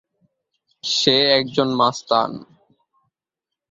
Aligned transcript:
সে 0.83 1.15
একজন 1.31 1.69
মাস্তান। 1.75 2.31